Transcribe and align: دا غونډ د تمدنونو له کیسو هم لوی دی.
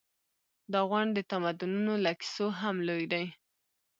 دا 0.71 0.81
غونډ 0.89 1.09
د 1.15 1.19
تمدنونو 1.31 1.93
له 2.05 2.11
کیسو 2.19 2.45
هم 2.59 2.75
لوی 2.87 3.05
دی. 3.13 3.25